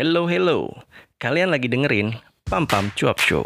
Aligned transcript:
Hello, 0.00 0.24
hello. 0.24 0.80
Kalian 1.20 1.52
lagi 1.52 1.68
dengerin 1.68 2.16
Pam 2.48 2.64
Pam 2.64 2.88
Cuap 2.96 3.20
Show. 3.20 3.44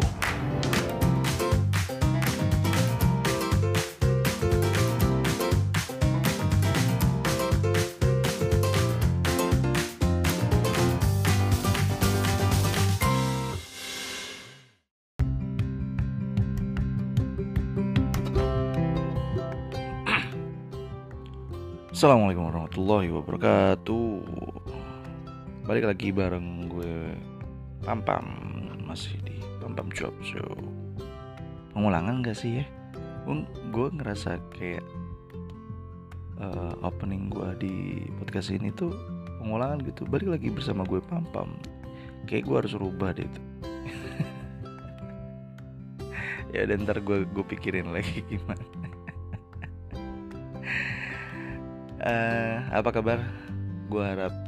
Assalamualaikum 21.91 22.47
warahmatullahi 22.47 23.11
wabarakatuh 23.11 24.84
Balik 25.65 25.89
lagi 25.89 26.13
bareng 26.13 26.69
gue 26.69 27.09
Pam 27.81 27.97
Pam 28.05 28.21
Masih 28.85 29.17
di 29.25 29.41
Pam 29.57 29.73
Pam 29.73 29.89
Cuap 29.89 30.13
Show. 30.21 30.53
Pengulangan 31.73 32.21
gak 32.21 32.37
sih 32.37 32.61
ya? 32.61 32.65
Gue, 33.25 33.41
gue 33.73 33.87
ngerasa 33.97 34.37
kayak 34.53 34.85
uh, 36.37 36.77
Opening 36.85 37.33
gue 37.33 37.49
di 37.57 37.73
podcast 38.21 38.53
ini 38.53 38.69
tuh 38.77 38.93
Pengulangan 39.41 39.81
gitu. 39.89 40.05
Balik 40.05 40.37
lagi 40.37 40.53
bersama 40.53 40.85
gue 40.85 41.01
Pam 41.01 41.25
Pam 41.33 41.57
Kayak 42.29 42.45
gue 42.45 42.55
harus 42.61 42.73
rubah 42.77 43.17
deh 43.17 43.25
tuh. 43.25 43.45
Ya 46.53 46.63
dan 46.63 46.87
ntar 46.87 47.03
gue, 47.03 47.27
gue 47.27 47.45
pikirin 47.51 47.91
lagi 47.91 48.23
gimana. 48.31 48.63
Uh, 51.99 52.57
apa 52.71 52.89
kabar? 52.95 53.19
Gue 53.91 53.99
harap 53.99 54.44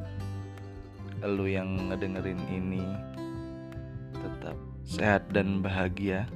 lu 1.26 1.49
yang 1.49 1.89
ngedengerin 1.89 2.38
ini 2.52 2.84
tetap 4.13 4.57
sehat 4.85 5.23
dan 5.34 5.66
bahagia. 5.66 6.29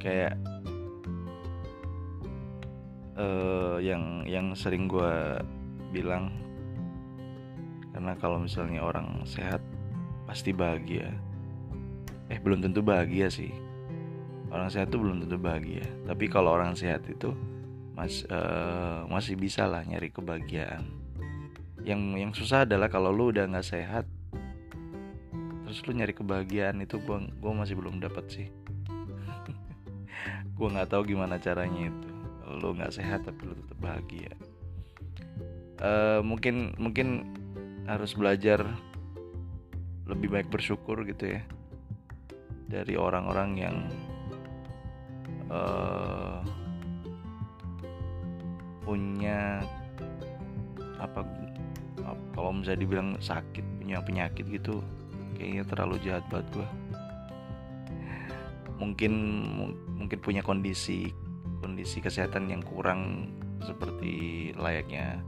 Kayak 0.00 0.38
uh, 3.18 3.76
yang 3.82 4.22
yang 4.24 4.54
sering 4.54 4.86
gue 4.86 5.42
bilang, 5.90 6.30
karena 7.92 8.12
kalau 8.16 8.40
misalnya 8.40 8.80
orang 8.80 9.24
sehat 9.28 9.60
pasti 10.24 10.54
bahagia. 10.54 11.12
Eh 12.32 12.38
belum 12.40 12.62
tentu 12.64 12.80
bahagia 12.80 13.28
sih. 13.28 13.52
Orang 14.50 14.70
sehat 14.70 14.94
tuh 14.94 15.02
belum 15.02 15.26
tentu 15.26 15.36
bahagia. 15.36 15.84
Tapi 16.06 16.30
kalau 16.30 16.54
orang 16.54 16.78
sehat 16.78 17.02
itu 17.10 17.34
mas 17.96 18.28
uh, 18.28 19.08
masih 19.08 19.40
bisa 19.40 19.64
lah 19.64 19.80
nyari 19.80 20.12
kebahagiaan 20.12 20.84
yang 21.86 22.18
yang 22.18 22.34
susah 22.34 22.66
adalah 22.66 22.90
kalau 22.90 23.14
lu 23.14 23.30
udah 23.30 23.46
nggak 23.46 23.62
sehat 23.62 24.04
terus 25.62 25.78
lu 25.86 25.94
nyari 25.94 26.14
kebahagiaan 26.14 26.82
itu 26.82 26.98
gua 26.98 27.22
gua 27.38 27.62
masih 27.62 27.78
belum 27.78 28.02
dapat 28.02 28.26
sih. 28.26 28.48
Gua 30.56 30.72
nggak 30.72 30.88
tahu 30.88 31.14
gimana 31.14 31.36
caranya 31.36 31.92
itu. 31.92 32.10
Lu 32.58 32.72
nggak 32.74 32.94
sehat 32.96 33.28
tapi 33.28 33.44
lu 33.44 33.54
tetap 33.54 33.78
bahagia. 33.78 34.32
Uh, 35.76 36.24
mungkin 36.24 36.72
mungkin 36.80 37.28
harus 37.84 38.16
belajar 38.16 38.64
lebih 40.08 40.32
baik 40.32 40.48
bersyukur 40.48 41.02
gitu 41.04 41.36
ya 41.36 41.42
dari 42.66 42.98
orang-orang 42.98 43.50
yang 43.58 43.76
uh, 45.50 46.42
punya 48.82 49.62
apa 50.98 51.45
kalau 52.36 52.52
misalnya 52.52 52.84
dibilang 52.84 53.10
sakit 53.18 53.64
punya 53.80 53.98
penyakit 54.04 54.44
gitu 54.46 54.84
kayaknya 55.40 55.64
terlalu 55.64 55.96
jahat 56.04 56.22
buat 56.28 56.44
gue 56.52 56.68
mungkin 58.76 59.12
mungkin 59.96 60.18
punya 60.20 60.44
kondisi 60.44 61.08
kondisi 61.64 62.04
kesehatan 62.04 62.52
yang 62.52 62.60
kurang 62.60 63.32
seperti 63.64 64.52
layaknya 64.54 65.20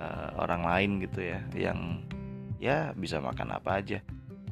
uh, 0.00 0.32
orang 0.40 0.64
lain 0.64 0.90
gitu 1.04 1.20
ya 1.20 1.38
yang 1.52 2.02
ya 2.62 2.94
bisa 2.94 3.18
makan 3.18 3.58
apa 3.58 3.82
aja. 3.82 3.98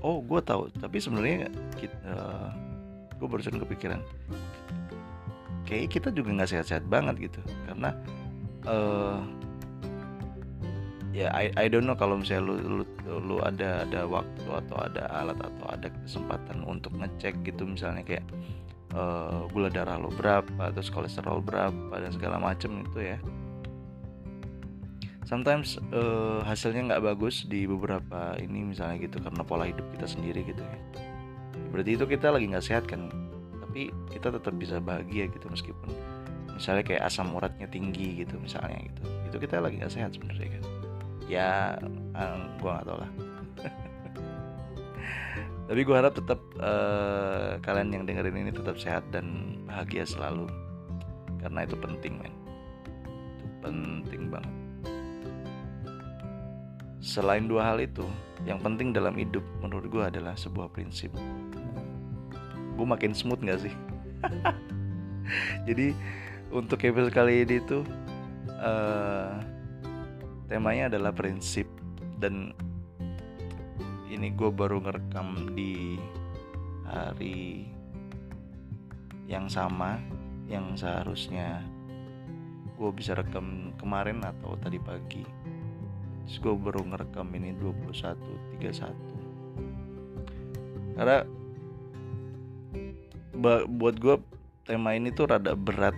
Oh 0.05 0.21
gue 0.21 0.41
tahu 0.45 0.69
tapi 0.77 1.01
sebenarnya 1.01 1.49
uh, 2.05 2.51
gue 3.17 3.27
barusan 3.29 3.57
kepikiran 3.61 4.01
kayak 5.65 5.93
kita 5.93 6.09
juga 6.11 6.35
nggak 6.35 6.51
sehat-sehat 6.51 6.85
banget 6.87 7.31
gitu. 7.31 7.41
Karena 7.65 7.91
uh, 8.69 9.25
ya 11.11 11.29
I, 11.35 11.51
I 11.59 11.67
don't 11.67 11.87
know 11.91 11.99
kalau 11.99 12.23
misalnya 12.23 12.55
lu, 12.55 12.55
lu 12.83 12.85
lu 13.19 13.37
ada 13.43 13.83
ada 13.83 14.07
waktu 14.07 14.47
atau 14.47 14.77
ada 14.79 15.11
alat 15.11 15.39
atau 15.43 15.67
ada 15.67 15.91
kesempatan 16.07 16.63
untuk 16.63 16.95
ngecek 16.95 17.43
gitu 17.43 17.67
misalnya 17.67 18.07
kayak 18.07 18.25
uh, 18.95 19.47
gula 19.51 19.67
darah 19.71 19.99
lo 19.99 20.11
berapa 20.15 20.71
terus 20.71 20.91
kolesterol 20.91 21.43
berapa 21.43 21.95
dan 21.99 22.11
segala 22.15 22.39
macem 22.39 22.87
itu 22.87 23.15
ya. 23.15 23.19
Sometimes 25.27 25.79
uh, 25.95 26.43
hasilnya 26.43 26.91
nggak 26.91 27.15
bagus 27.15 27.47
di 27.47 27.63
beberapa 27.63 28.35
ini 28.43 28.75
misalnya 28.75 28.99
gitu 28.99 29.23
karena 29.23 29.47
pola 29.47 29.67
hidup 29.67 29.87
kita 29.95 30.07
sendiri 30.11 30.43
gitu 30.43 30.63
ya. 30.63 30.79
Berarti 31.71 31.91
itu 31.95 32.05
kita 32.07 32.35
lagi 32.35 32.51
nggak 32.51 32.67
sehat 32.67 32.85
kan? 32.91 33.11
Tapi 33.63 33.95
kita 34.11 34.35
tetap 34.35 34.55
bisa 34.59 34.83
bahagia 34.83 35.31
gitu 35.31 35.47
meskipun 35.47 35.91
misalnya 36.51 36.83
kayak 36.83 37.03
asam 37.07 37.31
uratnya 37.31 37.71
tinggi 37.71 38.27
gitu 38.27 38.43
misalnya 38.43 38.79
gitu. 38.91 39.03
Itu 39.31 39.37
kita 39.39 39.63
lagi 39.63 39.79
nggak 39.79 39.95
sehat 39.95 40.19
sebenarnya 40.19 40.59
kan 40.59 40.70
ya 41.31 41.79
um, 42.19 42.41
gue 42.59 42.67
nggak 42.67 42.87
tau 42.91 42.99
lah 42.99 43.11
tapi 45.71 45.87
gue 45.87 45.95
harap 45.95 46.19
tetap 46.19 46.43
uh, 46.59 47.63
kalian 47.63 47.95
yang 47.95 48.03
dengerin 48.03 48.43
ini 48.43 48.51
tetap 48.51 48.75
sehat 48.75 49.07
dan 49.15 49.55
bahagia 49.71 50.03
selalu. 50.03 50.51
Karena 51.39 51.63
itu 51.63 51.79
penting 51.79 52.19
men. 52.19 52.35
Itu 53.39 53.47
penting 53.63 54.23
banget. 54.35 54.55
Selain 56.99 57.47
dua 57.47 57.71
hal 57.71 57.79
itu 57.79 58.03
yang 58.45 58.59
penting 58.59 58.91
dalam 58.91 59.15
hidup 59.15 59.47
menurut 59.63 59.87
gue 59.87 60.03
adalah 60.03 60.35
sebuah 60.35 60.75
prinsip. 60.75 61.15
Gue 62.75 62.87
makin 62.87 63.15
smooth 63.15 63.41
gak 63.47 63.63
sih? 63.63 63.75
Jadi 65.71 65.95
untuk 66.51 66.83
episode 66.83 67.15
kali 67.15 67.47
ini 67.47 67.63
tuh 67.63 67.87
uh, 68.59 69.39
temanya 70.51 70.91
adalah 70.91 71.15
prinsip. 71.15 71.71
Dan 72.19 72.51
ini 74.11 74.35
gue 74.35 74.51
baru 74.51 74.83
ngerekam 74.83 75.55
di 75.55 75.95
hari 76.91 77.71
yang 79.31 79.47
sama 79.47 80.03
yang 80.51 80.75
seharusnya 80.75 81.63
gue 82.75 82.91
bisa 82.91 83.15
rekam 83.15 83.71
kemarin 83.79 84.19
atau 84.27 84.59
tadi 84.59 84.83
pagi. 84.83 85.23
Terus 86.27 86.37
gue 86.43 86.55
baru 86.59 86.83
ngerekam 86.83 87.31
ini 87.39 87.55
21 87.55 88.59
31 88.59 89.21
karena 91.01 91.25
buat 93.65 93.97
gue 93.97 94.21
tema 94.69 94.93
ini 94.93 95.09
tuh 95.17 95.33
rada 95.33 95.57
berat 95.57 95.97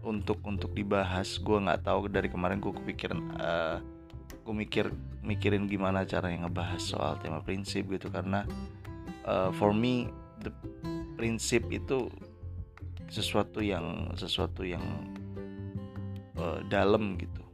untuk 0.00 0.40
untuk 0.48 0.72
dibahas 0.72 1.36
gue 1.36 1.58
nggak 1.60 1.84
tahu 1.84 2.08
dari 2.08 2.32
kemarin 2.32 2.56
gue 2.56 2.72
kepikiran 2.72 3.20
uh, 3.36 3.78
gue 4.40 4.54
mikir 4.56 4.88
mikirin 5.20 5.68
gimana 5.68 6.08
cara 6.08 6.32
yang 6.32 6.48
ngebahas 6.48 6.80
soal 6.80 7.20
tema 7.20 7.44
prinsip 7.44 7.86
gitu. 7.92 8.08
Karena 8.08 8.48
uh, 9.28 9.52
for 9.52 9.76
me 9.76 10.08
the 10.40 10.52
prinsip 11.20 11.68
itu 11.68 12.08
sesuatu 13.12 13.60
yang 13.60 14.14
sesuatu 14.16 14.64
yang 14.64 14.82
uh, 16.40 16.64
dalam 16.72 17.20
gitu. 17.20 17.44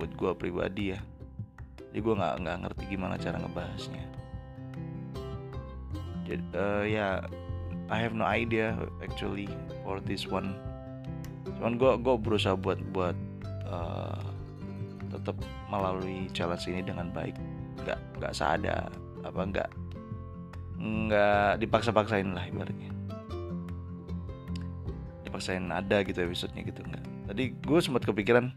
Buat 0.00 0.12
gue 0.16 0.32
pribadi 0.38 0.84
ya. 0.96 1.00
Jadi 1.92 1.98
gue 2.00 2.14
nggak 2.16 2.34
nggak 2.44 2.58
ngerti 2.64 2.82
gimana 2.88 3.14
cara 3.20 3.36
ngebahasnya. 3.40 4.04
Jadi 6.24 6.44
uh, 6.56 6.84
ya 6.84 6.88
yeah, 6.88 7.14
I 7.88 8.00
have 8.00 8.12
no 8.12 8.24
idea 8.24 8.76
actually 9.00 9.48
for 9.84 10.00
this 10.00 10.28
one 10.28 10.67
cuman 11.56 11.80
gue 11.80 11.92
gue 12.04 12.14
berusaha 12.20 12.54
buat 12.54 12.78
buat 12.92 13.16
uh, 13.68 14.22
tetap 15.08 15.36
melalui 15.72 16.28
challenge 16.36 16.68
ini 16.68 16.84
dengan 16.84 17.08
baik. 17.12 17.34
Nggak 17.84 17.98
nggak 18.20 18.32
seada 18.36 18.92
apa 19.24 19.40
nggak 19.40 19.70
nggak 20.78 21.50
dipaksa-paksain 21.64 22.28
lah 22.36 22.44
ibaratnya. 22.46 22.92
Dipaksain 25.24 25.64
ada 25.72 26.04
gitu 26.04 26.20
episodenya 26.22 26.62
gitu 26.68 26.80
nggak. 26.84 27.04
Tadi 27.32 27.42
gue 27.56 27.78
sempat 27.80 28.04
kepikiran 28.04 28.52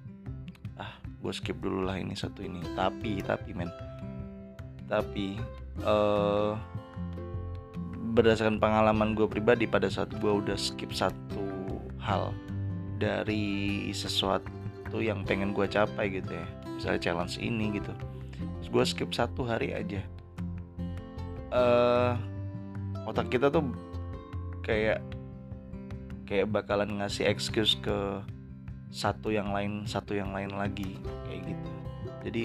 ah 0.79 0.93
gue 1.01 1.33
skip 1.33 1.57
dulu 1.59 1.87
lah 1.87 1.97
ini 1.97 2.13
satu 2.13 2.43
ini. 2.43 2.61
Tapi 2.75 3.23
tapi 3.23 3.49
men. 3.55 3.71
Tapi 4.91 5.39
uh, 5.87 6.59
berdasarkan 8.11 8.59
pengalaman 8.59 9.15
gue 9.15 9.23
pribadi 9.23 9.63
pada 9.63 9.87
saat 9.87 10.11
gue 10.19 10.31
udah 10.31 10.59
skip 10.59 10.91
satu 10.91 11.47
hal 11.95 12.35
dari 13.01 13.89
sesuatu 13.89 15.01
yang 15.01 15.25
pengen 15.25 15.57
gue 15.57 15.65
capai 15.65 16.21
gitu 16.21 16.37
ya. 16.37 16.45
Misalnya 16.77 17.01
challenge 17.01 17.41
ini 17.41 17.81
gitu. 17.81 17.89
Gue 18.69 18.85
skip 18.85 19.09
satu 19.09 19.43
hari 19.43 19.73
aja. 19.73 20.05
Uh, 21.51 22.15
otak 23.09 23.33
kita 23.33 23.49
tuh 23.51 23.65
kayak 24.63 25.03
kayak 26.29 26.47
bakalan 26.47 27.01
ngasih 27.01 27.27
excuse 27.27 27.75
ke 27.75 28.23
satu 28.87 29.35
yang 29.35 29.51
lain 29.51 29.83
satu 29.83 30.15
yang 30.15 30.31
lain 30.31 30.53
lagi 30.55 30.95
kayak 31.27 31.41
gitu. 31.51 31.71
Jadi 32.21 32.43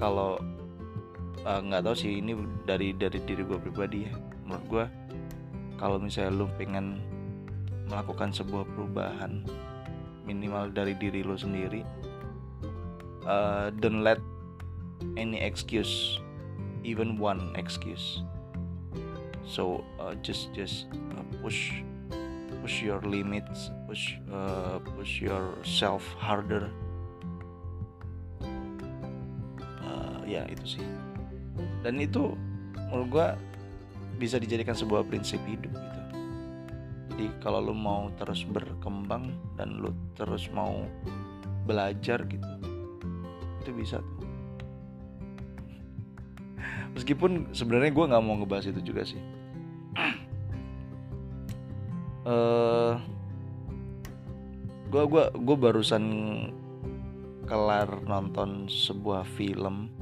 kalau 0.00 0.40
eh, 1.44 1.60
nggak 1.60 1.80
uh, 1.82 1.86
tahu 1.86 1.94
sih 1.94 2.18
ini 2.24 2.32
dari 2.64 2.96
dari 2.96 3.20
diri 3.22 3.44
gue 3.44 3.58
pribadi 3.60 4.08
ya. 4.08 4.14
Menurut 4.48 4.66
gue 4.66 4.84
kalau 5.78 6.02
misalnya 6.02 6.42
lu 6.42 6.46
pengen 6.58 6.98
melakukan 7.90 8.30
sebuah 8.30 8.64
perubahan 8.70 9.42
minimal 10.24 10.70
dari 10.70 10.94
diri 10.94 11.26
lu 11.26 11.34
sendiri 11.34 11.82
uh, 13.26 13.74
don't 13.82 14.06
let 14.06 14.22
any 15.18 15.40
excuse 15.42 16.20
even 16.84 17.18
one 17.18 17.52
excuse. 17.56 18.22
So 19.44 19.84
uh, 19.98 20.14
just 20.22 20.52
just 20.54 20.86
uh, 21.16 21.24
push 21.42 21.82
push 22.62 22.82
your 22.82 23.00
limits 23.02 23.70
push 23.88 24.16
uh, 24.30 24.78
push 24.96 25.20
yourself 25.20 26.04
harder. 26.16 26.70
Uh, 29.82 30.22
ya 30.24 30.46
itu 30.46 30.78
sih. 30.78 30.84
Dan 31.82 31.98
itu 31.98 32.36
menurut 32.92 33.08
gue 33.10 33.28
bisa 34.20 34.36
dijadikan 34.36 34.76
sebuah 34.76 35.08
prinsip 35.08 35.40
hidup 35.48 35.72
gitu 35.72 35.99
jadi 37.20 37.36
kalau 37.44 37.60
lu 37.60 37.76
mau 37.76 38.08
terus 38.16 38.48
berkembang 38.48 39.28
dan 39.60 39.76
lu 39.76 39.92
terus 40.16 40.48
mau 40.56 40.88
belajar 41.68 42.24
gitu 42.24 42.48
itu 43.60 43.76
bisa 43.76 44.00
tuh 44.00 44.24
meskipun 46.96 47.52
sebenarnya 47.52 47.92
gue 47.92 48.08
nggak 48.08 48.24
mau 48.24 48.40
ngebahas 48.40 48.72
itu 48.72 48.80
juga 48.80 49.04
sih 49.04 49.20
uh, 52.24 52.96
gue 54.96 55.02
gua 55.04 55.28
gue 55.28 55.56
barusan 55.60 56.04
kelar 57.44 58.00
nonton 58.08 58.64
sebuah 58.64 59.28
film 59.36 59.92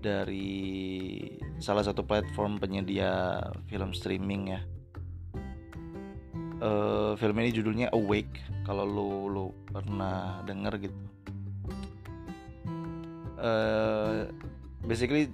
dari 0.00 1.20
salah 1.60 1.84
satu 1.84 2.00
platform 2.00 2.56
penyedia 2.56 3.44
film 3.68 3.92
streaming 3.92 4.52
ya. 4.52 4.60
Uh, 6.64 7.12
film 7.20 7.36
ini 7.44 7.52
judulnya 7.52 7.92
Awake. 7.92 8.40
Kalau 8.64 8.88
lu 8.88 9.28
lu 9.28 9.44
pernah 9.68 10.40
denger 10.48 10.88
gitu. 10.88 10.96
Uh, 13.36 14.32
basically 14.88 15.28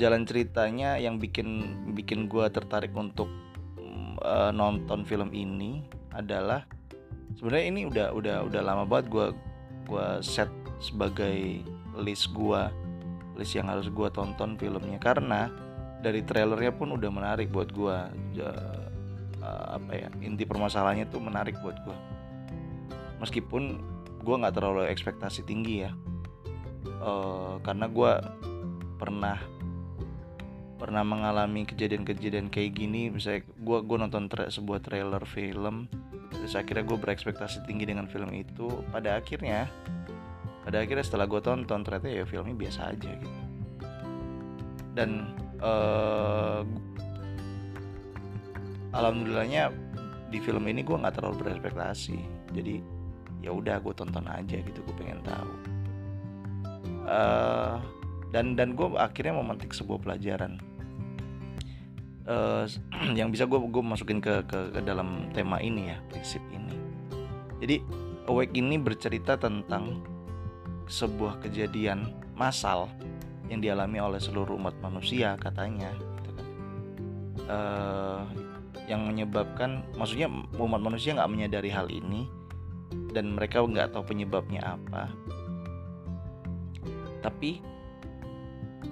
jalan 0.00 0.24
ceritanya 0.24 0.96
yang 0.96 1.20
bikin 1.20 1.76
bikin 1.92 2.32
gue 2.32 2.48
tertarik 2.48 2.96
untuk 2.96 3.28
uh, 4.24 4.48
nonton 4.48 5.04
film 5.04 5.28
ini 5.36 5.84
adalah 6.16 6.64
sebenarnya 7.36 7.66
ini 7.68 7.80
udah 7.84 8.08
udah 8.16 8.36
udah 8.48 8.60
lama 8.64 8.88
banget 8.88 9.12
gue 9.12 9.26
gue 9.92 10.06
set 10.24 10.48
sebagai 10.80 11.60
list 12.00 12.32
gue 12.32 12.62
list 13.36 13.52
yang 13.52 13.68
harus 13.68 13.92
gue 13.92 14.08
tonton 14.08 14.56
filmnya. 14.56 14.96
Karena 14.96 15.52
dari 16.00 16.24
trailernya 16.24 16.72
pun 16.72 16.96
udah 16.96 17.10
menarik 17.12 17.52
buat 17.52 17.68
gue 17.68 17.96
uh, 19.44 19.76
apa 19.76 19.92
ya 19.92 20.08
inti 20.24 20.48
permasalahannya 20.48 21.12
tuh 21.12 21.20
menarik 21.20 21.60
buat 21.60 21.76
gue 21.84 21.96
meskipun 23.20 23.84
gue 24.24 24.34
nggak 24.40 24.56
terlalu 24.56 24.88
ekspektasi 24.88 25.44
tinggi 25.44 25.84
ya 25.84 25.92
uh, 27.04 27.60
karena 27.60 27.84
gue 27.92 28.12
pernah 28.96 29.36
pernah 30.74 31.00
mengalami 31.00 31.64
kejadian-kejadian 31.64 32.52
kayak 32.52 32.76
gini. 32.76 33.08
Misalnya 33.08 33.46
gue 33.46 33.78
gue 33.80 33.96
nonton 33.96 34.28
tra 34.28 34.50
sebuah 34.50 34.84
trailer 34.84 35.22
film 35.24 35.88
terus 36.34 36.58
akhirnya 36.58 36.84
gue 36.84 36.98
berekspektasi 36.98 37.64
tinggi 37.64 37.88
dengan 37.88 38.04
film 38.10 38.28
itu. 38.34 38.68
Pada 38.92 39.16
akhirnya 39.16 39.70
pada 40.64 40.84
akhirnya 40.84 41.04
setelah 41.04 41.24
gue 41.24 41.40
tonton 41.40 41.80
ternyata 41.84 42.08
ya 42.08 42.24
filmnya 42.28 42.56
biasa 42.56 42.80
aja 42.92 43.10
gitu. 43.16 43.40
Dan 44.94 45.32
uh, 45.64 46.62
alhamdulillahnya 48.94 49.74
di 50.30 50.38
film 50.38 50.64
ini 50.70 50.86
gue 50.86 50.94
nggak 50.94 51.20
terlalu 51.20 51.44
berekspektasi. 51.44 52.18
Jadi 52.54 52.80
ya 53.44 53.52
udah 53.52 53.82
gue 53.82 53.92
tonton 53.92 54.24
aja 54.30 54.56
gitu 54.62 54.78
gue 54.80 54.96
pengen 54.96 55.20
tahu. 55.26 55.52
Uh, 57.04 57.76
dan 58.32 58.56
dan 58.56 58.72
gue 58.72 58.88
akhirnya 58.96 59.36
memetik 59.36 59.74
sebuah 59.74 60.00
pelajaran. 60.00 60.62
Uh, 62.24 62.64
yang 63.18 63.28
bisa 63.28 63.44
gue 63.44 63.58
gue 63.58 63.84
masukin 63.84 64.22
ke, 64.22 64.40
ke 64.48 64.72
ke 64.72 64.80
dalam 64.80 65.28
tema 65.36 65.60
ini 65.60 65.92
ya 65.92 65.98
prinsip 66.08 66.40
ini. 66.54 66.72
Jadi 67.60 67.76
awake 68.30 68.56
ini 68.56 68.80
bercerita 68.80 69.36
tentang 69.36 70.00
sebuah 70.88 71.40
kejadian 71.44 72.12
massal 72.36 72.88
yang 73.48 73.60
dialami 73.60 74.00
oleh 74.00 74.20
seluruh 74.20 74.56
umat 74.56 74.76
manusia 74.80 75.36
katanya 75.36 75.92
uh, 77.48 78.24
yang 78.84 79.08
menyebabkan 79.08 79.84
maksudnya 79.96 80.28
umat 80.60 80.80
manusia 80.80 81.16
nggak 81.16 81.32
menyadari 81.32 81.72
hal 81.72 81.88
ini 81.88 82.28
dan 83.16 83.32
mereka 83.32 83.64
nggak 83.64 83.96
tahu 83.96 84.04
penyebabnya 84.12 84.60
apa. 84.76 85.08
Tapi 87.24 87.64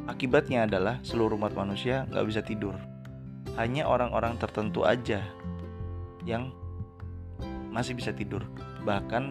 akibatnya 0.08 0.64
adalah 0.64 0.96
seluruh 1.04 1.36
umat 1.36 1.52
manusia 1.52 2.08
nggak 2.08 2.26
bisa 2.26 2.40
tidur. 2.40 2.72
Hanya 3.60 3.84
orang-orang 3.84 4.40
tertentu 4.40 4.88
aja 4.88 5.20
yang 6.24 6.56
masih 7.68 7.92
bisa 7.92 8.16
tidur. 8.16 8.40
Bahkan 8.88 9.24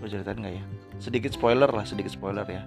gue 0.00 0.08
ceritain 0.08 0.40
nggak 0.40 0.54
ya? 0.56 0.64
Sedikit 0.96 1.36
spoiler 1.36 1.68
lah 1.68 1.84
sedikit 1.84 2.16
spoiler 2.16 2.48
ya. 2.48 2.64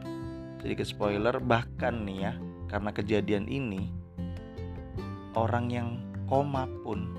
Sedikit 0.61 0.85
spoiler 0.85 1.41
bahkan 1.41 2.05
nih 2.05 2.29
ya 2.29 2.33
karena 2.69 2.93
kejadian 2.93 3.49
ini 3.49 4.04
orang 5.35 5.69
yang 5.69 5.87
koma 6.25 6.65
pun 6.81 7.11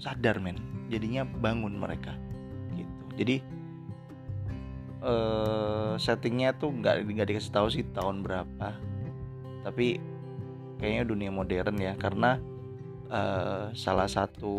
sadar 0.00 0.40
men. 0.40 0.56
Jadinya 0.88 1.24
bangun 1.24 1.76
mereka 1.76 2.16
gitu. 2.76 3.02
Jadi 3.20 3.36
uh, 5.04 5.94
settingnya 5.96 6.56
tuh 6.56 6.72
nggak 6.72 7.04
nggak 7.04 7.28
dikasih 7.34 7.52
tahu 7.52 7.68
sih 7.72 7.84
tahun 7.92 8.24
berapa. 8.24 8.76
Tapi 9.60 10.00
kayaknya 10.80 11.04
dunia 11.04 11.30
modern 11.30 11.76
ya 11.76 11.92
karena 12.00 12.40
uh, 13.12 13.68
salah 13.76 14.08
satu 14.08 14.56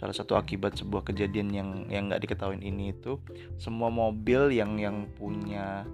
salah 0.00 0.16
satu 0.16 0.32
akibat 0.32 0.80
sebuah 0.80 1.12
kejadian 1.12 1.52
yang 1.52 1.70
yang 1.92 2.08
nggak 2.08 2.24
diketahui 2.24 2.56
ini 2.56 2.96
itu 2.96 3.20
semua 3.60 3.92
mobil 3.92 4.48
yang 4.48 4.80
yang 4.80 5.04
punya 5.20 5.84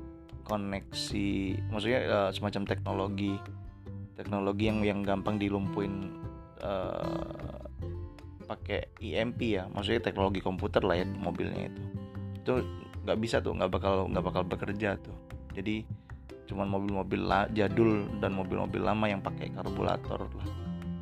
koneksi 0.46 1.30
maksudnya 1.74 2.00
uh, 2.06 2.30
semacam 2.30 2.62
teknologi 2.64 3.34
teknologi 4.16 4.70
yang 4.70 4.80
yang 4.80 5.00
gampang 5.04 5.36
dilumpuin 5.36 6.14
uh, 6.64 7.66
pakai 8.46 8.94
EMP 9.02 9.58
ya 9.58 9.66
maksudnya 9.74 10.00
teknologi 10.06 10.38
komputer 10.40 10.80
lah 10.86 10.96
ya 11.02 11.06
mobilnya 11.06 11.68
itu. 11.68 11.82
Itu 12.40 12.52
nggak 13.04 13.18
bisa 13.18 13.42
tuh 13.42 13.58
nggak 13.58 13.70
bakal 13.70 14.06
nggak 14.08 14.24
bakal 14.24 14.42
bekerja 14.46 14.96
tuh. 15.02 15.14
Jadi 15.52 15.84
cuman 16.46 16.70
mobil-mobil 16.70 17.26
jadul 17.58 18.06
dan 18.22 18.30
mobil-mobil 18.38 18.78
lama 18.78 19.10
yang 19.10 19.18
pakai 19.18 19.50
karburator 19.50 20.30
lah 20.30 20.48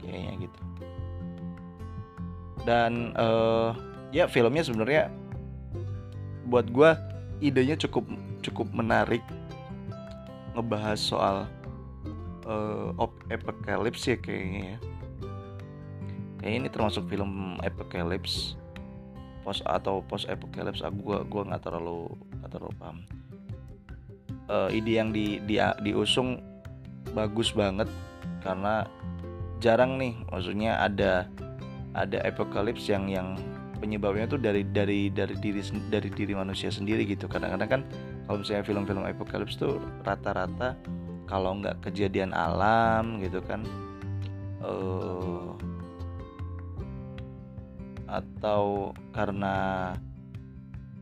kayaknya 0.01 0.49
gitu. 0.49 0.61
Dan 2.65 3.13
uh, 3.21 3.77
ya 4.09 4.25
filmnya 4.25 4.65
sebenarnya 4.65 5.13
buat 6.49 6.73
gue 6.73 6.91
idenya 7.45 7.77
cukup 7.77 8.09
cukup 8.45 8.69
menarik 8.77 9.25
ngebahas 10.55 11.01
soal 11.01 11.37
uh, 12.47 12.93
apocalypse 13.33 14.07
ya 14.07 14.17
kayaknya 14.21 14.63
ya. 14.77 14.79
Kayak 16.39 16.55
ini 16.61 16.69
termasuk 16.69 17.09
film 17.09 17.57
apocalypse 17.65 18.61
post 19.45 19.65
atau 19.69 20.01
post 20.05 20.29
apocalypse 20.29 20.85
aku 20.85 20.99
gua 21.05 21.19
gua 21.25 21.43
nggak 21.49 21.63
terlalu 21.65 22.09
nggak 22.41 22.51
terlalu 22.53 22.75
paham. 22.81 22.99
Uh, 24.45 24.69
ide 24.69 25.01
yang 25.01 25.09
di, 25.09 25.41
di 25.49 25.57
diusung 25.81 26.37
bagus 27.17 27.49
banget 27.57 27.89
karena 28.45 28.85
jarang 29.65 29.97
nih 29.97 30.13
maksudnya 30.29 30.77
ada 30.85 31.25
ada 31.97 32.21
apocalypse 32.29 32.93
yang 32.93 33.09
yang 33.09 33.41
penyebabnya 33.81 34.29
tuh 34.29 34.41
dari 34.41 34.65
dari 34.69 35.09
dari 35.09 35.37
diri 35.41 35.61
dari 35.89 36.09
diri 36.13 36.33
manusia 36.37 36.69
sendiri 36.69 37.09
gitu. 37.09 37.25
Kadang-kadang 37.25 37.71
kan 37.71 37.83
kalau 38.25 38.41
misalnya 38.41 38.65
film-film 38.65 39.05
apocalypse 39.05 39.61
tuh 39.61 39.81
rata-rata 40.05 40.77
kalau 41.29 41.57
nggak 41.61 41.81
kejadian 41.85 42.33
alam 42.33 43.21
gitu 43.21 43.41
kan 43.45 43.65
uh, 44.61 45.53
atau 48.09 48.93
karena 49.11 49.91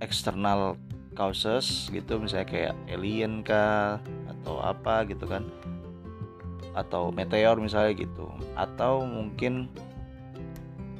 eksternal 0.01 0.79
causes 1.13 1.93
gitu 1.93 2.17
misalnya 2.19 2.49
kayak 2.49 2.75
alien 2.89 3.45
kah 3.45 4.01
atau 4.27 4.59
apa 4.65 5.05
gitu 5.07 5.29
kan 5.29 5.45
atau 6.73 7.13
meteor 7.13 7.61
misalnya 7.61 7.93
gitu 7.93 8.33
atau 8.57 9.05
mungkin 9.05 9.69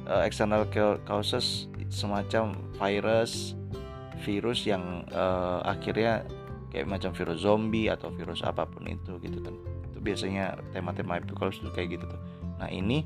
uh, 0.05 0.21
external 0.21 0.69
causes 1.03 1.65
semacam 1.89 2.57
virus 2.77 3.53
virus 4.23 4.63
yang 4.63 5.03
uh, 5.11 5.59
akhirnya 5.67 6.23
kayak 6.73 6.89
macam 6.89 7.13
virus 7.13 7.45
zombie 7.45 7.91
atau 7.91 8.09
virus 8.09 8.41
apa 8.41 8.65
pun 8.65 8.87
itu 8.89 9.19
gitu 9.21 9.37
kan. 9.43 9.53
Itu 9.91 9.99
biasanya 10.01 10.57
tema-tema 10.73 11.21
kalau 11.35 11.53
itu 11.53 11.69
kayak 11.69 11.99
gitu 11.99 12.05
tuh. 12.09 12.21
Nah 12.57 12.69
ini 12.71 13.05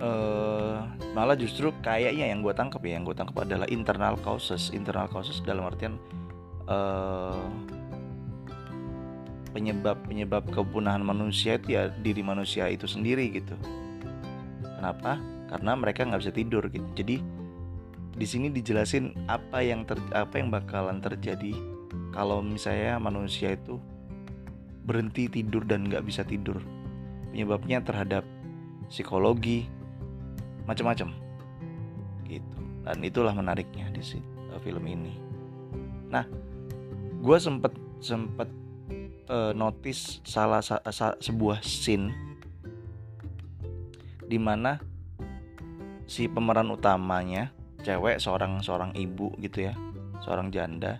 uh, 0.00 0.86
malah 1.12 1.36
justru 1.36 1.74
kayaknya 1.84 2.32
yang 2.32 2.40
gue 2.40 2.54
tangkap 2.56 2.80
ya 2.86 2.96
yang 2.96 3.04
gue 3.04 3.12
tangkap 3.12 3.44
adalah 3.44 3.68
internal 3.68 4.16
causes. 4.24 4.72
Internal 4.72 5.10
causes 5.12 5.44
dalam 5.44 5.68
artian 5.68 6.00
uh, 6.70 7.44
penyebab 9.52 9.96
penyebab 10.04 10.44
kepunahan 10.52 11.00
manusia 11.00 11.56
itu 11.56 11.76
ya 11.76 11.88
diri 11.88 12.20
manusia 12.20 12.68
itu 12.72 12.88
sendiri 12.88 13.28
gitu. 13.32 13.56
Kenapa? 14.62 15.16
Karena 15.48 15.72
mereka 15.76 16.04
nggak 16.04 16.20
bisa 16.20 16.32
tidur 16.32 16.68
gitu. 16.68 16.84
Jadi 16.92 17.35
di 18.16 18.24
sini 18.24 18.48
dijelasin 18.48 19.12
apa 19.28 19.60
yang 19.60 19.84
ter, 19.84 20.00
apa 20.16 20.40
yang 20.40 20.48
bakalan 20.48 21.04
terjadi 21.04 21.52
kalau 22.16 22.40
misalnya 22.40 22.96
manusia 22.96 23.52
itu 23.52 23.76
berhenti 24.88 25.28
tidur 25.28 25.68
dan 25.68 25.84
nggak 25.84 26.00
bisa 26.06 26.24
tidur. 26.24 26.56
Penyebabnya 27.28 27.84
terhadap 27.84 28.24
psikologi 28.88 29.68
macam-macam. 30.64 31.12
Gitu. 32.24 32.58
Dan 32.88 33.04
itulah 33.04 33.36
menariknya 33.36 33.92
di 33.92 34.00
uh, 34.00 34.60
film 34.64 34.84
ini. 34.88 35.12
Nah 36.08 36.24
gue 37.20 37.36
sempet 37.36 37.74
sempet 38.00 38.48
uh, 39.28 39.52
notice 39.52 40.24
salah 40.24 40.64
sa, 40.64 40.80
sa, 40.88 41.18
sebuah 41.20 41.60
scene 41.60 42.14
di 44.26 44.38
mana 44.38 44.78
si 46.06 46.30
pemeran 46.30 46.70
utamanya 46.70 47.55
cewek 47.86 48.18
seorang 48.18 48.58
seorang 48.58 48.90
ibu 48.98 49.30
gitu 49.38 49.70
ya. 49.70 49.74
Seorang 50.26 50.50
janda. 50.50 50.98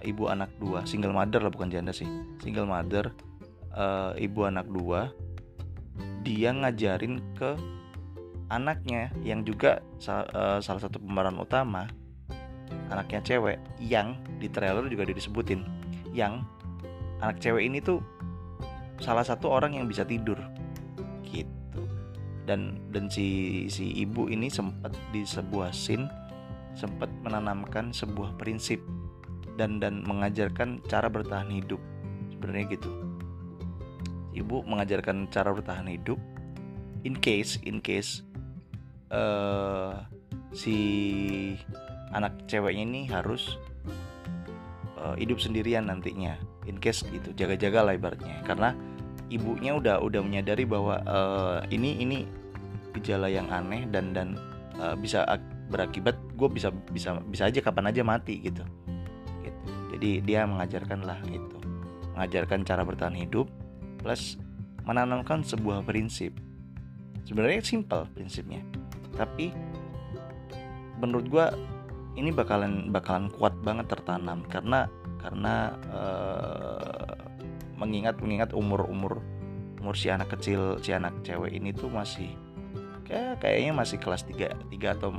Ibu 0.00 0.32
anak 0.32 0.56
dua. 0.56 0.88
Single 0.88 1.12
mother 1.12 1.44
lah 1.44 1.52
bukan 1.52 1.68
janda 1.68 1.92
sih. 1.92 2.08
Single 2.40 2.64
mother 2.64 3.12
uh, 3.76 4.16
ibu 4.16 4.48
anak 4.48 4.64
dua. 4.72 5.12
Dia 6.24 6.56
ngajarin 6.56 7.20
ke 7.36 7.60
anaknya 8.48 9.12
yang 9.20 9.44
juga 9.44 9.84
sal, 10.00 10.24
uh, 10.32 10.56
salah 10.64 10.80
satu 10.80 10.96
pemeran 10.96 11.36
utama 11.36 11.84
anaknya 12.90 13.22
cewek 13.22 13.58
yang 13.78 14.18
di 14.40 14.48
trailer 14.48 14.88
juga 14.88 15.04
disebutin. 15.04 15.62
Yang 16.16 16.42
anak 17.20 17.36
cewek 17.44 17.68
ini 17.68 17.78
tuh 17.84 18.00
salah 19.04 19.24
satu 19.24 19.52
orang 19.52 19.76
yang 19.76 19.84
bisa 19.84 20.04
tidur 20.04 20.40
dan 22.50 22.82
dan 22.90 23.06
si 23.06 23.70
si 23.70 23.94
ibu 23.94 24.26
ini 24.26 24.50
sempat 24.50 24.90
di 25.14 25.22
sebuah 25.22 25.70
scene 25.70 26.10
sempat 26.74 27.06
menanamkan 27.22 27.94
sebuah 27.94 28.34
prinsip 28.34 28.82
dan 29.54 29.78
dan 29.78 30.02
mengajarkan 30.02 30.82
cara 30.90 31.06
bertahan 31.06 31.50
hidup. 31.50 31.78
Sebenarnya 32.34 32.74
gitu. 32.74 32.90
Ibu 34.34 34.66
mengajarkan 34.66 35.30
cara 35.30 35.54
bertahan 35.54 35.86
hidup 35.86 36.18
in 37.06 37.14
case 37.14 37.62
in 37.62 37.78
case 37.78 38.26
uh, 39.14 40.02
si 40.50 40.74
anak 42.10 42.34
ceweknya 42.50 42.82
ini 42.82 43.02
harus 43.06 43.58
uh, 44.98 45.14
hidup 45.14 45.38
sendirian 45.38 45.86
nantinya. 45.86 46.34
In 46.66 46.78
case 46.78 47.06
gitu 47.10 47.30
jaga-jaga 47.34 47.84
lah 47.84 47.94
ibaratnya. 47.98 48.40
Karena 48.46 48.72
ibunya 49.28 49.76
udah 49.76 50.02
udah 50.02 50.22
menyadari 50.22 50.64
bahwa 50.64 51.02
uh, 51.04 51.58
ini 51.68 52.00
ini 52.00 52.39
gejala 52.96 53.30
yang 53.30 53.46
aneh 53.50 53.86
dan 53.88 54.12
dan 54.12 54.38
uh, 54.78 54.94
bisa 54.98 55.26
berakibat 55.70 56.18
gue 56.34 56.48
bisa 56.50 56.74
bisa 56.90 57.18
bisa 57.30 57.46
aja 57.46 57.60
kapan 57.62 57.90
aja 57.90 58.02
mati 58.02 58.42
gitu. 58.42 58.64
Gitu. 59.44 59.60
Jadi 59.96 60.10
dia 60.24 60.46
mengajarkan 60.46 61.06
lah 61.06 61.18
itu 61.28 61.58
mengajarkan 62.18 62.66
cara 62.66 62.82
bertahan 62.82 63.16
hidup 63.16 63.46
plus 64.02 64.36
menanamkan 64.84 65.44
sebuah 65.46 65.86
prinsip. 65.86 66.34
Sebenarnya 67.24 67.62
simple 67.62 68.08
prinsipnya 68.16 68.64
tapi 69.14 69.52
menurut 70.96 71.26
gue 71.28 71.46
ini 72.16 72.32
bakalan 72.32 72.88
bakalan 72.88 73.28
kuat 73.32 73.52
banget 73.60 73.88
tertanam 73.92 74.44
karena 74.48 74.88
karena 75.20 75.76
uh, 75.92 77.14
mengingat 77.76 78.20
mengingat 78.20 78.50
umur 78.56 78.84
umur 78.88 79.20
umur 79.80 79.96
si 79.96 80.12
anak 80.12 80.32
kecil 80.36 80.76
si 80.84 80.92
anak 80.92 81.12
cewek 81.24 81.52
ini 81.56 81.72
tuh 81.72 81.88
masih 81.88 82.32
kayaknya 83.40 83.72
masih 83.72 83.96
kelas 83.96 84.22
3 84.28 84.70
3 84.70 84.96
atau 84.96 85.16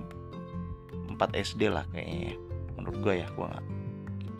4 1.09 1.17
SD 1.37 1.69
lah 1.69 1.85
kayaknya 1.89 2.33
ya. 2.33 2.35
menurut 2.77 2.97
gue 3.01 3.13
ya 3.21 3.27
gue 3.29 3.45
gak 3.45 3.65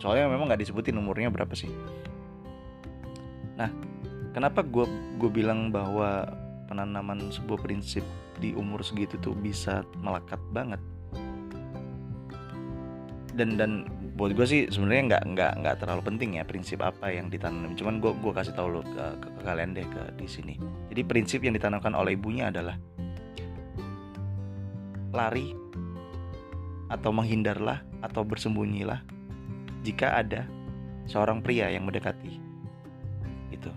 soalnya 0.02 0.26
memang 0.26 0.50
nggak 0.50 0.66
disebutin 0.66 0.98
umurnya 0.98 1.30
berapa 1.30 1.54
sih. 1.54 1.70
Nah 3.54 3.70
kenapa 4.34 4.66
gue 4.66 4.82
gue 5.22 5.30
bilang 5.30 5.70
bahwa 5.70 6.26
penanaman 6.66 7.30
sebuah 7.30 7.62
prinsip 7.62 8.02
di 8.42 8.50
umur 8.58 8.82
segitu 8.82 9.14
tuh 9.22 9.38
bisa 9.38 9.86
melekat 10.02 10.42
banget? 10.50 10.82
Dan 13.38 13.54
dan 13.54 13.86
buat 14.18 14.34
gue 14.34 14.44
sih 14.44 14.66
sebenarnya 14.68 15.02
nggak 15.06 15.22
nggak 15.38 15.52
nggak 15.62 15.76
terlalu 15.78 16.02
penting 16.04 16.36
ya 16.36 16.42
prinsip 16.42 16.82
apa 16.82 17.14
yang 17.14 17.30
ditanam. 17.30 17.70
Cuman 17.78 18.02
gue 18.02 18.10
gue 18.10 18.32
kasih 18.34 18.58
tahu 18.58 18.74
lo 18.74 18.82
ke, 18.82 19.06
ke, 19.22 19.28
ke 19.38 19.40
kalian 19.46 19.70
deh 19.70 19.86
ke 19.86 20.02
di 20.18 20.26
sini. 20.26 20.58
Jadi 20.90 21.00
prinsip 21.06 21.46
yang 21.46 21.54
ditanamkan 21.54 21.94
oleh 21.94 22.18
ibunya 22.18 22.50
adalah 22.50 22.74
lari 25.12 25.54
atau 26.92 27.08
menghindarlah 27.12 27.80
atau 28.04 28.24
bersembunyilah 28.24 29.00
jika 29.80 30.18
ada 30.20 30.44
seorang 31.08 31.40
pria 31.40 31.68
yang 31.72 31.88
mendekati. 31.88 32.40
Itu. 33.48 33.72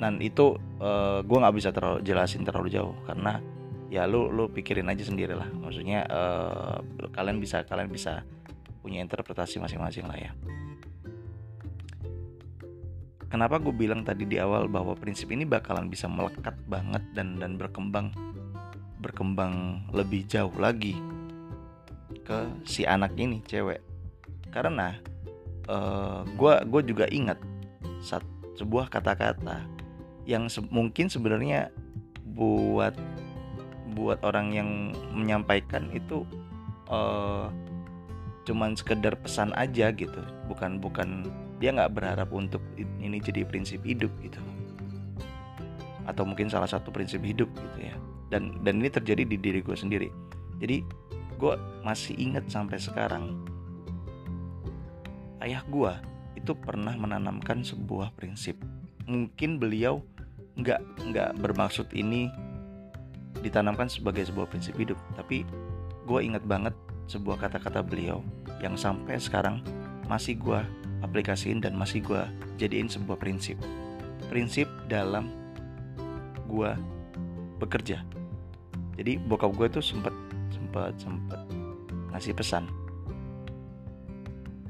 Dan 0.00 0.18
itu 0.22 0.56
uh, 0.80 0.86
eh, 0.86 1.18
gue 1.22 1.38
nggak 1.38 1.56
bisa 1.56 1.70
terlalu 1.74 1.98
jelasin 2.06 2.42
terlalu 2.46 2.68
jauh 2.72 2.96
karena 3.04 3.42
ya 3.90 4.06
lu 4.06 4.30
lu 4.30 4.46
pikirin 4.48 4.86
aja 4.86 5.02
sendiri 5.02 5.34
lah 5.34 5.50
maksudnya 5.50 6.06
uh, 6.06 6.78
kalian 7.10 7.42
bisa 7.42 7.66
kalian 7.66 7.90
bisa 7.90 8.22
punya 8.80 9.02
interpretasi 9.04 9.60
masing-masing 9.60 10.08
lah 10.08 10.16
ya. 10.16 10.32
Kenapa 13.30 13.62
gue 13.62 13.70
bilang 13.70 14.02
tadi 14.02 14.26
di 14.26 14.42
awal 14.42 14.66
bahwa 14.66 14.98
prinsip 14.98 15.30
ini 15.30 15.46
bakalan 15.46 15.86
bisa 15.86 16.10
melekat 16.10 16.56
banget 16.66 17.04
dan 17.14 17.38
dan 17.38 17.54
berkembang 17.54 18.10
berkembang 19.00 19.84
lebih 19.90 20.28
jauh 20.28 20.52
lagi 20.60 20.94
ke 22.22 22.38
si 22.68 22.84
anak 22.84 23.16
ini 23.16 23.40
cewek. 23.48 23.80
Karena 24.52 24.94
uh, 25.66 26.22
gue 26.36 26.54
gue 26.68 26.82
juga 26.92 27.08
ingat 27.08 27.40
saat 28.04 28.22
sebuah 28.60 28.92
kata-kata 28.92 29.64
yang 30.28 30.46
se 30.46 30.60
mungkin 30.68 31.08
sebenarnya 31.08 31.72
buat 32.36 32.94
buat 33.96 34.22
orang 34.22 34.54
yang 34.54 34.70
menyampaikan 35.10 35.90
itu 35.90 36.22
uh, 36.92 37.50
cuman 38.44 38.76
sekedar 38.76 39.16
pesan 39.18 39.50
aja 39.56 39.90
gitu. 39.90 40.22
Bukan 40.46 40.78
bukan 40.78 41.26
dia 41.60 41.72
nggak 41.72 41.92
berharap 41.92 42.28
untuk 42.32 42.62
ini 42.76 43.20
jadi 43.20 43.44
prinsip 43.44 43.84
hidup 43.84 44.10
gitu 44.24 44.40
atau 46.08 46.24
mungkin 46.24 46.48
salah 46.48 46.68
satu 46.68 46.92
prinsip 46.92 47.20
hidup 47.24 47.50
gitu 47.52 47.78
ya. 47.80 47.96
Dan 48.30 48.62
dan 48.62 48.78
ini 48.78 48.88
terjadi 48.88 49.26
di 49.26 49.36
diri 49.36 49.60
gue 49.60 49.76
sendiri. 49.76 50.08
Jadi 50.60 50.84
gue 51.40 51.54
masih 51.80 52.14
ingat 52.20 52.52
sampai 52.52 52.76
sekarang 52.76 53.40
ayah 55.40 55.64
gue 55.64 55.92
itu 56.36 56.52
pernah 56.52 56.92
menanamkan 56.96 57.64
sebuah 57.64 58.12
prinsip. 58.16 58.60
Mungkin 59.08 59.56
beliau 59.56 60.04
nggak 60.60 60.80
nggak 61.10 61.30
bermaksud 61.40 61.88
ini 61.96 62.28
ditanamkan 63.40 63.88
sebagai 63.88 64.28
sebuah 64.28 64.52
prinsip 64.52 64.76
hidup. 64.76 65.00
Tapi 65.16 65.48
gue 66.04 66.20
ingat 66.20 66.44
banget 66.44 66.76
sebuah 67.08 67.42
kata-kata 67.48 67.82
beliau 67.82 68.22
yang 68.62 68.76
sampai 68.76 69.16
sekarang 69.16 69.64
masih 70.06 70.36
gue 70.36 70.60
aplikasiin 71.00 71.64
dan 71.64 71.74
masih 71.74 72.04
gue 72.04 72.22
jadiin 72.60 72.86
sebuah 72.86 73.16
prinsip. 73.16 73.56
Prinsip 74.28 74.68
dalam 74.86 75.39
gue 76.50 76.70
bekerja. 77.62 78.02
Jadi 78.98 79.16
bokap 79.22 79.54
gue 79.54 79.80
tuh 79.80 79.84
sempet 79.84 80.12
sempet 80.50 80.92
sempet 80.98 81.40
ngasih 82.10 82.34
pesan. 82.34 82.66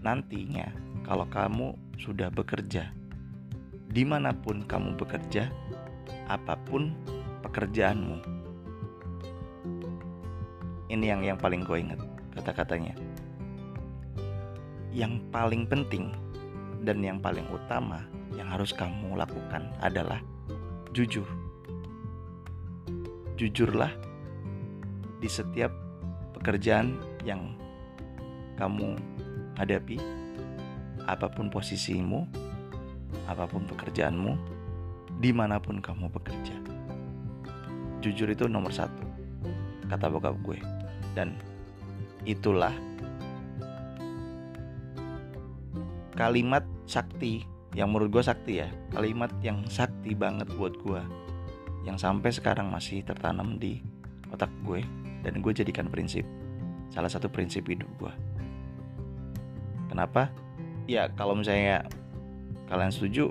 Nantinya 0.05 0.69
kalau 1.03 1.25
kamu 1.27 1.73
sudah 1.97 2.29
bekerja 2.29 2.93
di 3.91 4.07
mana 4.07 4.31
pun 4.31 4.63
kamu 4.69 4.95
bekerja 4.95 5.51
apa 6.31 6.55
pun 6.63 6.95
pekerjaanmu 7.43 8.23
ini 10.91 11.07
yang 11.07 11.23
yang 11.23 11.39
paling 11.39 11.63
gue 11.63 11.79
inget 11.79 12.01
kata-katanya. 12.35 12.95
Yang 14.91 15.23
paling 15.31 15.71
penting 15.71 16.11
dan 16.83 16.99
yang 16.99 17.23
paling 17.23 17.47
utama 17.47 18.03
yang 18.35 18.51
harus 18.51 18.75
kamu 18.75 19.15
lakukan 19.15 19.71
adalah 19.79 20.19
jujur 20.91 21.27
jujurlah 23.41 23.89
di 25.17 25.25
setiap 25.25 25.73
pekerjaan 26.37 27.01
yang 27.25 27.57
kamu 28.61 29.01
hadapi 29.57 29.97
apa 31.09 31.25
pun 31.33 31.49
posisimu 31.49 32.29
apa 33.25 33.49
pun 33.49 33.65
pekerjaanmu 33.65 34.37
di 35.25 35.33
mana 35.33 35.57
pun 35.57 35.81
kamu 35.81 36.13
bekerja. 36.13 36.53
Jujur 38.05 38.29
itu 38.29 38.45
nomor 38.45 38.77
satu 38.77 39.09
kata 39.89 40.13
bokap 40.13 40.37
gue. 40.45 40.61
Dan 41.17 41.41
itulah 42.29 42.77
kalimat 46.13 46.65
sakti 46.85 47.49
yang 47.73 47.89
menurut 47.89 48.21
gue 48.21 48.25
sakti 48.25 48.61
ya 48.61 48.69
kalimat 48.93 49.33
yang 49.41 49.65
sakti 49.65 50.13
banget 50.13 50.45
buat 50.61 50.77
gue 50.85 51.01
yang 51.85 51.97
sampai 51.97 52.29
sekarang 52.33 52.69
masih 52.69 53.01
tertanam 53.01 53.57
di 53.57 53.81
otak 54.31 54.53
gue 54.65 54.85
dan 55.25 55.41
gue 55.41 55.53
jadikan 55.53 55.89
prinsip. 55.89 56.25
Salah 56.91 57.09
satu 57.09 57.31
prinsip 57.31 57.67
hidup 57.69 57.89
gue. 58.01 58.13
Kenapa? 59.89 60.31
Ya 60.91 61.11
kalau 61.15 61.35
misalnya 61.39 61.87
kalian 62.71 62.95
setuju 62.95 63.31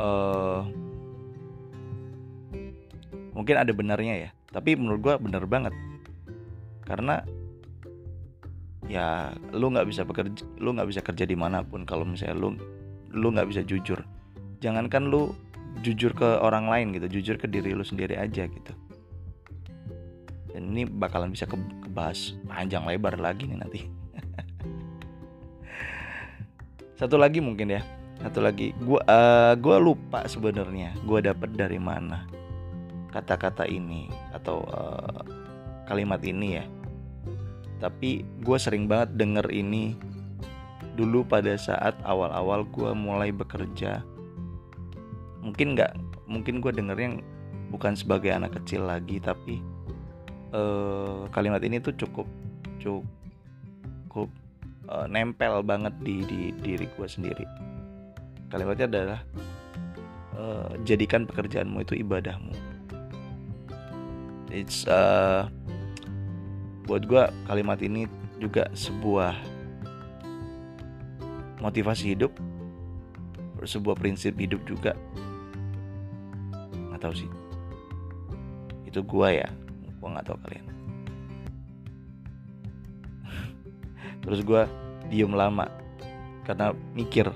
uh, 0.00 0.64
mungkin 3.36 3.56
ada 3.56 3.72
benarnya 3.72 4.14
ya. 4.28 4.30
Tapi 4.52 4.78
menurut 4.78 5.00
gue 5.02 5.14
bener 5.20 5.44
banget. 5.44 5.74
Karena 6.86 7.20
ya 8.86 9.34
lu 9.50 9.74
nggak 9.74 9.88
bisa 9.90 10.06
bekerja 10.06 10.46
lu 10.62 10.70
nggak 10.70 10.86
bisa 10.86 11.02
kerja 11.02 11.26
di 11.26 11.34
mana 11.34 11.58
pun 11.66 11.82
kalau 11.82 12.06
misalnya 12.06 12.38
lu 12.38 12.54
lu 13.12 13.28
nggak 13.32 13.48
bisa 13.50 13.60
jujur. 13.66 14.00
Jangankan 14.60 15.12
lu 15.12 15.36
jujur 15.84 16.16
ke 16.16 16.40
orang 16.40 16.68
lain 16.68 16.92
gitu 16.96 17.20
jujur 17.20 17.36
ke 17.36 17.46
diri 17.48 17.76
lu 17.76 17.84
sendiri 17.84 18.16
aja 18.16 18.48
gitu. 18.48 18.72
Dan 20.52 20.72
ini 20.72 20.88
bakalan 20.88 21.32
bisa 21.32 21.44
ke 21.44 21.56
kebahas 21.84 22.32
panjang 22.48 22.88
lebar 22.88 23.20
lagi 23.20 23.44
nih 23.44 23.58
nanti. 23.60 23.80
Satu 27.00 27.20
lagi 27.20 27.44
mungkin 27.44 27.76
ya 27.76 27.84
satu 28.16 28.40
lagi. 28.40 28.72
Gua 28.80 29.04
uh, 29.04 29.52
gua 29.60 29.76
lupa 29.76 30.24
sebenarnya 30.24 30.96
gua 31.04 31.20
dapet 31.20 31.52
dari 31.52 31.76
mana 31.76 32.24
kata-kata 33.12 33.68
ini 33.68 34.08
atau 34.32 34.64
uh, 34.64 35.20
kalimat 35.88 36.20
ini 36.20 36.60
ya. 36.60 36.64
Tapi 37.76 38.24
gue 38.40 38.56
sering 38.56 38.88
banget 38.88 39.20
denger 39.20 39.52
ini 39.52 40.00
dulu 40.96 41.28
pada 41.28 41.60
saat 41.60 41.92
awal-awal 42.08 42.64
gue 42.72 42.88
mulai 42.96 43.28
bekerja 43.28 44.00
mungkin 45.40 45.76
nggak 45.76 45.92
mungkin 46.26 46.58
gue 46.58 46.72
dengernya 46.74 47.22
bukan 47.70 47.98
sebagai 47.98 48.30
anak 48.32 48.56
kecil 48.62 48.86
lagi 48.86 49.18
tapi 49.18 49.60
uh, 50.54 51.26
kalimat 51.34 51.62
ini 51.62 51.82
tuh 51.82 51.94
cukup 51.98 52.26
cukup 52.78 54.28
uh, 54.90 55.06
nempel 55.10 55.62
banget 55.62 55.94
di, 56.02 56.22
di 56.26 56.40
diri 56.62 56.86
gue 56.86 57.08
sendiri. 57.08 57.46
Kalimatnya 58.46 58.86
adalah 58.86 59.20
uh, 60.38 60.70
jadikan 60.86 61.26
pekerjaanmu 61.26 61.82
itu 61.82 61.98
ibadahmu. 61.98 62.54
It's 64.54 64.86
uh, 64.86 65.50
buat 66.86 67.02
gue 67.04 67.22
kalimat 67.50 67.82
ini 67.82 68.06
juga 68.38 68.70
sebuah 68.72 69.34
motivasi 71.58 72.14
hidup 72.14 72.30
sebuah 73.66 73.98
prinsip 73.98 74.38
hidup 74.38 74.62
juga 74.68 74.94
nggak 76.96 77.04
tahu 77.04 77.14
sih. 77.20 77.28
Itu 78.88 79.04
gue 79.04 79.28
ya 79.44 79.48
gue 80.00 80.08
nggak 80.08 80.26
tahu 80.32 80.36
kalian. 80.48 80.66
Terus 84.24 84.40
gue 84.40 84.62
diem 85.12 85.36
lama 85.36 85.68
karena 86.48 86.72
mikir 86.96 87.28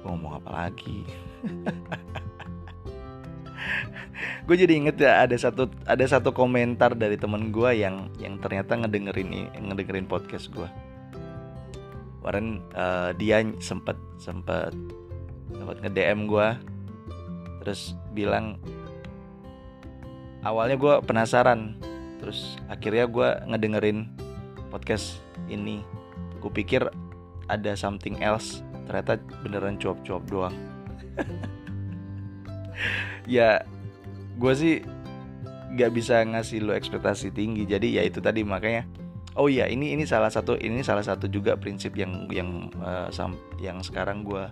gue 0.00 0.08
ngomong 0.08 0.40
apa 0.40 0.50
lagi? 0.64 1.04
Gue 4.48 4.56
jadi 4.56 4.80
inget 4.80 4.96
ya 4.96 5.28
ada 5.28 5.36
satu 5.36 5.68
ada 5.84 6.00
satu 6.08 6.32
komentar 6.32 6.96
dari 6.96 7.20
temen 7.20 7.52
gue 7.52 7.68
yang 7.76 8.08
yang 8.16 8.40
ternyata 8.40 8.80
ngedengerin 8.80 9.52
ngedengerin 9.52 10.08
podcast 10.08 10.48
gue 10.50 10.64
kemarin 12.28 12.60
uh, 12.76 13.12
dia 13.16 13.40
sempet 13.56 13.96
sempet 14.20 14.74
sempet 15.54 15.76
nge 15.80 15.90
DM 15.96 16.28
gue 16.28 16.48
terus 17.64 17.96
bilang 18.12 18.60
awalnya 20.48 20.80
gue 20.80 20.94
penasaran 21.04 21.76
terus 22.18 22.56
akhirnya 22.72 23.04
gue 23.04 23.28
ngedengerin 23.52 24.08
podcast 24.72 25.20
ini. 25.52 25.84
Gue 26.40 26.48
pikir 26.48 26.88
ada 27.48 27.72
something 27.76 28.20
else 28.24 28.64
ternyata 28.88 29.20
beneran 29.44 29.76
cuap-cuap 29.76 30.24
doang. 30.28 30.56
Ya 33.28 33.66
gue 34.40 34.52
sih 34.56 34.80
nggak 35.74 35.92
bisa 35.92 36.24
ngasih 36.24 36.64
lo 36.64 36.72
ekspektasi 36.72 37.28
tinggi 37.34 37.68
jadi 37.68 38.00
ya 38.00 38.02
itu 38.08 38.24
tadi 38.24 38.40
makanya 38.40 38.88
oh 39.36 39.52
iya 39.52 39.68
ini 39.68 39.92
ini 39.92 40.08
salah 40.08 40.32
satu 40.32 40.56
ini 40.56 40.80
salah 40.80 41.04
satu 41.04 41.28
juga 41.28 41.52
prinsip 41.58 41.92
yang 41.98 42.24
yang 42.32 42.72
uh, 42.80 43.10
yang 43.60 43.84
sekarang 43.84 44.24
gue 44.24 44.48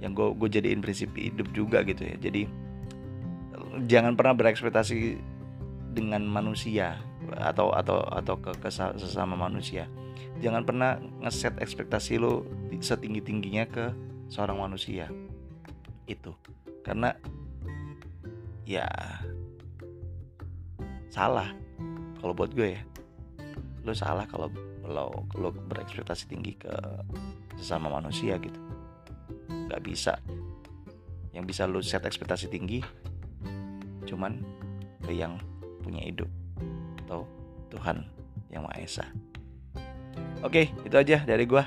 yang 0.00 0.12
gue 0.12 0.28
gue 0.36 0.48
jadiin 0.60 0.84
prinsip 0.84 1.10
hidup 1.16 1.48
juga 1.56 1.80
gitu 1.82 2.04
ya. 2.04 2.16
Jadi 2.20 2.48
jangan 3.84 4.16
pernah 4.16 4.32
berekspektasi 4.32 5.20
dengan 5.92 6.24
manusia 6.24 7.00
atau 7.36 7.72
atau 7.72 8.04
atau 8.04 8.36
ke, 8.40 8.52
ke 8.60 8.68
sesama 8.72 9.36
manusia. 9.36 9.88
Jangan 10.40 10.68
pernah 10.68 11.00
ngeset 11.24 11.56
ekspektasi 11.60 12.20
lo 12.20 12.44
setinggi 12.76 13.24
tingginya 13.24 13.64
ke 13.64 13.92
seorang 14.28 14.60
manusia. 14.60 15.08
Itu. 16.04 16.36
Karena 16.84 17.16
ya 18.68 18.84
salah 21.08 21.48
kalau 22.20 22.36
buat 22.36 22.52
gue 22.52 22.76
ya. 22.76 22.82
Lo 23.84 23.96
salah 23.96 24.28
kalau 24.28 24.52
lo 24.84 25.24
lo 25.34 25.48
berekspektasi 25.50 26.28
tinggi 26.28 26.52
ke 26.60 26.72
sesama 27.56 27.88
manusia 27.88 28.36
gitu. 28.36 28.60
Nggak 29.48 29.82
bisa. 29.82 30.14
Yang 31.32 31.44
bisa 31.48 31.62
lo 31.64 31.80
set 31.80 32.04
ekspektasi 32.04 32.52
tinggi 32.52 32.84
cuman 34.06 34.40
ke 35.02 35.12
yang 35.12 35.36
punya 35.82 36.02
hidup 36.02 36.30
atau 37.06 37.26
Tuhan 37.70 38.06
yang 38.50 38.64
Maha 38.64 38.80
Esa. 38.82 39.06
Oke 40.40 40.70
itu 40.86 40.96
aja 40.96 41.22
dari 41.26 41.44
gue 41.44 41.62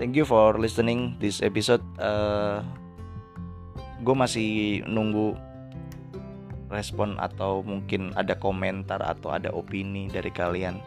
thank 0.00 0.16
you 0.16 0.24
for 0.24 0.56
listening 0.56 1.16
this 1.20 1.40
episode. 1.40 1.82
Uh, 2.00 2.60
gue 4.04 4.16
masih 4.16 4.48
nunggu 4.84 5.36
respon 6.68 7.16
atau 7.16 7.62
mungkin 7.62 8.12
ada 8.18 8.34
komentar 8.36 9.00
atau 9.00 9.32
ada 9.32 9.48
opini 9.52 10.10
dari 10.10 10.28
kalian. 10.28 10.82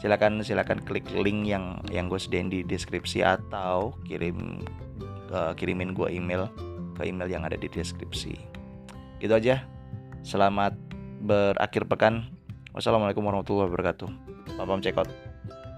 Silakan 0.00 0.44
silakan 0.44 0.80
klik 0.84 1.08
link 1.16 1.48
yang 1.48 1.80
yang 1.88 2.06
gue 2.08 2.20
sediain 2.20 2.52
di 2.52 2.60
deskripsi 2.60 3.24
atau 3.24 3.96
kirim 4.04 4.60
uh, 5.32 5.56
kirimin 5.56 5.96
gue 5.96 6.08
email 6.12 6.48
ke 6.96 7.08
email 7.08 7.28
yang 7.28 7.44
ada 7.44 7.56
di 7.56 7.68
deskripsi. 7.68 8.36
Gitu 9.20 9.32
aja 9.32 9.75
selamat 10.26 10.74
berakhir 11.22 11.86
pekan. 11.86 12.26
Wassalamualaikum 12.74 13.22
warahmatullahi 13.24 13.70
wabarakatuh. 13.70 14.10
Papam 14.58 14.82
cekot. 14.82 15.08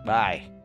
Bye 0.08 0.57